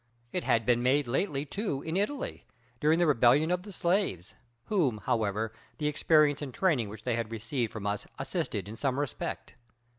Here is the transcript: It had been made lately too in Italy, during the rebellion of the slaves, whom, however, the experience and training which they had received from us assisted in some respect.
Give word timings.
It 0.31 0.43
had 0.43 0.65
been 0.65 0.81
made 0.81 1.05
lately 1.05 1.45
too 1.45 1.83
in 1.83 1.95
Italy, 1.95 2.43
during 2.79 2.97
the 2.97 3.05
rebellion 3.05 3.51
of 3.51 3.61
the 3.61 3.71
slaves, 3.71 4.33
whom, 4.65 4.97
however, 5.05 5.53
the 5.77 5.85
experience 5.85 6.41
and 6.41 6.51
training 6.51 6.89
which 6.89 7.03
they 7.03 7.13
had 7.15 7.29
received 7.31 7.71
from 7.71 7.85
us 7.85 8.07
assisted 8.17 8.67
in 8.67 8.75
some 8.75 8.99
respect. 8.99 9.53